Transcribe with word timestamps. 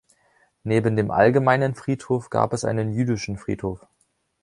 Neben 0.63 0.95
dem 0.95 1.11
allgemeinen 1.11 1.75
Friedhof 1.75 2.31
gab 2.31 2.53
es 2.53 2.65
einen 2.65 2.91
jüdischen 2.91 3.37
Friedhof. 3.37 3.85